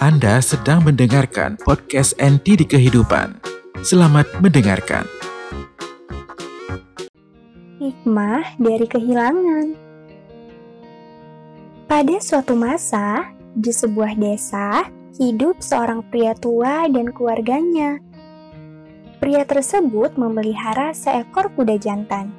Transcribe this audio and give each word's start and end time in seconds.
Anda 0.00 0.40
sedang 0.40 0.88
mendengarkan 0.88 1.60
podcast 1.60 2.16
NT 2.16 2.64
di 2.64 2.64
Kehidupan. 2.64 3.36
Selamat 3.84 4.24
mendengarkan. 4.40 5.04
Hikmah 7.76 8.56
dari 8.56 8.88
kehilangan. 8.88 9.76
Pada 11.84 12.16
suatu 12.16 12.56
masa, 12.56 13.28
di 13.52 13.68
sebuah 13.68 14.16
desa, 14.16 14.88
hidup 15.20 15.60
seorang 15.60 16.00
pria 16.08 16.32
tua 16.32 16.88
dan 16.88 17.12
keluarganya. 17.12 18.00
Pria 19.20 19.44
tersebut 19.44 20.16
memelihara 20.16 20.96
seekor 20.96 21.52
kuda 21.52 21.76
jantan. 21.76 22.32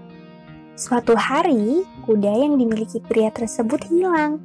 Suatu 0.73 1.13
hari, 1.13 1.85
kuda 2.09 2.41
yang 2.41 2.57
dimiliki 2.57 2.97
pria 3.05 3.29
tersebut 3.29 3.85
hilang 3.85 4.41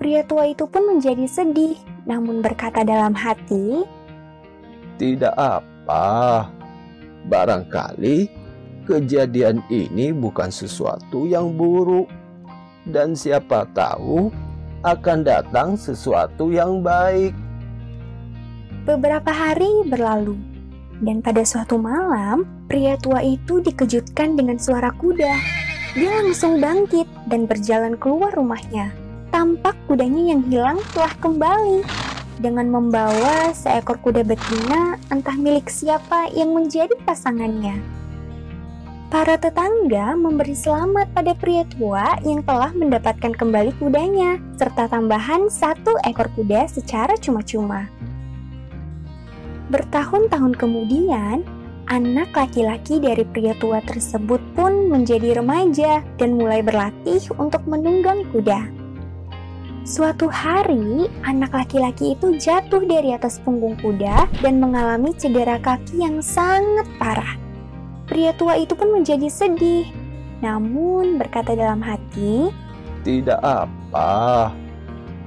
Pria 0.00 0.24
tua 0.24 0.48
itu 0.48 0.64
pun 0.64 0.88
menjadi 0.88 1.28
sedih, 1.28 1.76
namun 2.10 2.42
berkata 2.42 2.82
dalam 2.82 3.14
hati, 3.14 3.86
Tidak 4.98 5.30
apa, 5.38 6.50
barangkali 7.30 8.26
kejadian 8.90 9.62
ini 9.70 10.10
bukan 10.10 10.50
sesuatu 10.50 11.30
yang 11.30 11.54
buruk, 11.54 12.10
dan 12.90 13.14
siapa 13.14 13.62
tahu 13.70 14.34
akan 14.82 15.22
datang 15.22 15.78
sesuatu 15.78 16.50
yang 16.50 16.82
baik. 16.82 17.30
Beberapa 18.82 19.30
hari 19.30 19.86
berlalu, 19.86 20.34
dan 20.98 21.22
pada 21.22 21.46
suatu 21.46 21.78
malam, 21.78 22.42
pria 22.66 22.98
tua 22.98 23.22
itu 23.22 23.62
dikejutkan 23.62 24.34
dengan 24.34 24.58
suara 24.58 24.90
kuda. 24.98 25.32
Dia 25.94 26.10
langsung 26.26 26.58
bangkit 26.58 27.06
dan 27.30 27.46
berjalan 27.46 27.94
keluar 27.98 28.34
rumahnya 28.34 29.09
tampak 29.30 29.78
kudanya 29.86 30.34
yang 30.36 30.42
hilang 30.46 30.78
telah 30.94 31.14
kembali 31.22 31.82
dengan 32.42 32.66
membawa 32.68 33.54
seekor 33.54 33.96
kuda 34.02 34.26
betina 34.26 34.98
entah 35.12 35.36
milik 35.38 35.70
siapa 35.70 36.28
yang 36.34 36.52
menjadi 36.52 36.92
pasangannya. 37.06 37.78
Para 39.10 39.34
tetangga 39.34 40.14
memberi 40.14 40.54
selamat 40.54 41.10
pada 41.10 41.34
pria 41.34 41.66
tua 41.66 42.14
yang 42.22 42.46
telah 42.46 42.70
mendapatkan 42.70 43.34
kembali 43.34 43.74
kudanya, 43.82 44.38
serta 44.54 44.86
tambahan 44.86 45.50
satu 45.50 45.98
ekor 46.06 46.30
kuda 46.38 46.70
secara 46.70 47.18
cuma-cuma. 47.18 47.90
Bertahun-tahun 49.66 50.54
kemudian, 50.54 51.42
anak 51.90 52.30
laki-laki 52.38 53.02
dari 53.02 53.26
pria 53.26 53.50
tua 53.58 53.82
tersebut 53.82 54.38
pun 54.54 54.86
menjadi 54.86 55.42
remaja 55.42 56.06
dan 56.14 56.38
mulai 56.38 56.62
berlatih 56.62 57.18
untuk 57.34 57.66
menunggang 57.66 58.22
kuda. 58.30 58.79
Suatu 59.80 60.28
hari, 60.28 61.08
anak 61.24 61.56
laki-laki 61.56 62.12
itu 62.12 62.36
jatuh 62.36 62.84
dari 62.84 63.16
atas 63.16 63.40
punggung 63.40 63.80
kuda 63.80 64.28
dan 64.44 64.60
mengalami 64.60 65.16
cedera 65.16 65.56
kaki 65.56 66.04
yang 66.04 66.20
sangat 66.20 66.84
parah. 67.00 67.40
Pria 68.04 68.36
tua 68.36 68.60
itu 68.60 68.76
pun 68.76 68.92
menjadi 68.92 69.24
sedih, 69.32 69.88
namun 70.44 71.16
berkata 71.16 71.56
dalam 71.56 71.80
hati, 71.80 72.52
"Tidak 73.08 73.40
apa, 73.40 74.52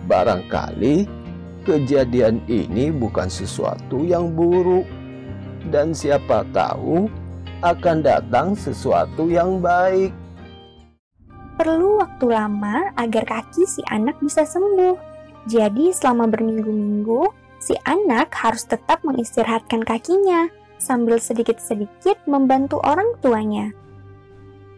barangkali 0.06 1.10
kejadian 1.66 2.38
ini 2.46 2.94
bukan 2.94 3.34
sesuatu 3.34 4.06
yang 4.06 4.38
buruk, 4.38 4.86
dan 5.74 5.98
siapa 5.98 6.46
tahu 6.54 7.10
akan 7.66 8.06
datang 8.06 8.54
sesuatu 8.54 9.34
yang 9.34 9.58
baik." 9.58 10.14
Perlu 11.64 12.04
waktu 12.04 12.28
lama 12.28 12.92
agar 13.00 13.24
kaki 13.24 13.64
si 13.64 13.80
anak 13.88 14.20
bisa 14.20 14.44
sembuh. 14.44 15.00
Jadi 15.48 15.96
selama 15.96 16.28
berminggu-minggu, 16.28 17.32
si 17.64 17.72
anak 17.88 18.36
harus 18.36 18.68
tetap 18.68 19.00
mengistirahatkan 19.08 19.80
kakinya 19.88 20.52
sambil 20.76 21.24
sedikit-sedikit 21.24 22.20
membantu 22.28 22.84
orang 22.84 23.16
tuanya. 23.24 23.72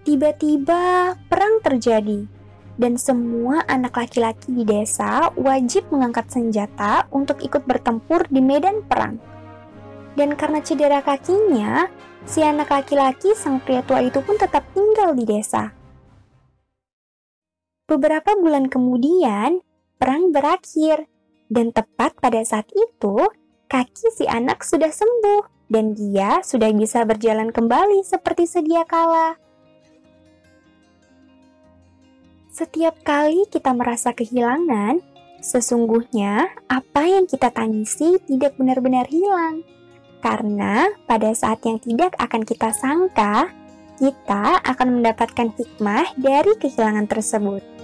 Tiba-tiba 0.06 1.18
perang 1.26 1.58
terjadi 1.66 2.30
dan 2.78 3.02
semua 3.02 3.66
anak 3.66 3.98
laki-laki 3.98 4.54
di 4.54 4.62
desa 4.62 5.34
wajib 5.34 5.90
mengangkat 5.90 6.30
senjata 6.30 7.10
untuk 7.10 7.42
ikut 7.42 7.66
bertempur 7.66 8.30
di 8.30 8.46
medan 8.46 8.86
perang. 8.86 9.18
Dan 10.14 10.38
karena 10.38 10.62
cedera 10.62 11.02
kakinya, 11.02 11.90
si 12.30 12.46
anak 12.46 12.70
laki-laki 12.70 13.34
sang 13.34 13.58
pria 13.58 13.82
tua 13.82 14.06
itu 14.06 14.22
pun 14.22 14.38
tetap 14.38 14.62
tinggal 14.78 15.18
di 15.18 15.26
desa 15.26 15.74
Beberapa 17.86 18.34
bulan 18.34 18.66
kemudian, 18.66 19.62
perang 20.02 20.34
berakhir, 20.34 21.06
dan 21.54 21.70
tepat 21.70 22.18
pada 22.18 22.42
saat 22.42 22.66
itu, 22.74 23.30
kaki 23.70 24.10
si 24.10 24.26
anak 24.26 24.66
sudah 24.66 24.90
sembuh 24.90 25.70
dan 25.70 25.94
dia 25.94 26.42
sudah 26.42 26.74
bisa 26.74 27.06
berjalan 27.06 27.54
kembali 27.54 28.02
seperti 28.02 28.50
sedia 28.50 28.90
kala. 28.90 29.38
Setiap 32.50 33.06
kali 33.06 33.46
kita 33.54 33.70
merasa 33.78 34.18
kehilangan, 34.18 35.06
sesungguhnya 35.46 36.58
apa 36.66 37.06
yang 37.06 37.30
kita 37.30 37.54
tangisi 37.54 38.18
tidak 38.26 38.58
benar-benar 38.58 39.06
hilang. 39.14 39.62
Karena 40.26 40.90
pada 41.06 41.30
saat 41.38 41.62
yang 41.62 41.78
tidak 41.78 42.18
akan 42.18 42.42
kita 42.50 42.74
sangka, 42.74 43.54
kita 44.02 44.58
akan 44.66 45.04
mendapatkan 45.04 45.54
hikmah 45.54 46.18
dari 46.18 46.58
kehilangan 46.58 47.06
tersebut. 47.06 47.75